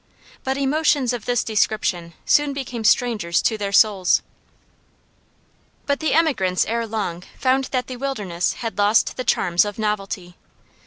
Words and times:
But 0.43 0.57
emotions 0.57 1.13
of 1.13 1.25
this 1.25 1.43
description 1.43 2.13
soon 2.25 2.53
became 2.53 2.83
strangers 2.83 3.39
to 3.43 3.55
their 3.55 3.71
souls. 3.71 4.23
But 5.85 5.99
the 5.99 6.15
emigrants 6.15 6.65
ere 6.65 6.87
long 6.87 7.21
found 7.37 7.65
that 7.65 7.85
the 7.85 7.97
wilderness 7.97 8.53
had 8.53 8.79
lost 8.79 9.15
the 9.15 9.23
charms 9.23 9.63
of 9.63 9.77
novelty. 9.77 10.37